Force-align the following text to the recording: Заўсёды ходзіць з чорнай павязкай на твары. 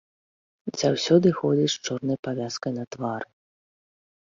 Заўсёды 0.83 1.27
ходзіць 1.41 1.69
з 1.75 1.85
чорнай 1.85 2.21
павязкай 2.27 2.71
на 2.83 2.91
твары. 2.97 3.27